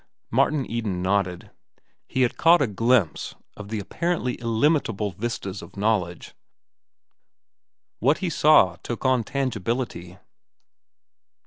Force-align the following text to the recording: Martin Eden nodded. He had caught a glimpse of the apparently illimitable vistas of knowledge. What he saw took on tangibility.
Martin 0.31 0.65
Eden 0.65 1.03
nodded. 1.03 1.51
He 2.07 2.23
had 2.23 2.35
caught 2.35 2.59
a 2.59 2.65
glimpse 2.65 3.35
of 3.55 3.69
the 3.69 3.77
apparently 3.79 4.33
illimitable 4.41 5.11
vistas 5.11 5.61
of 5.61 5.77
knowledge. 5.77 6.33
What 7.99 8.17
he 8.17 8.29
saw 8.31 8.77
took 8.81 9.05
on 9.05 9.23
tangibility. 9.23 10.17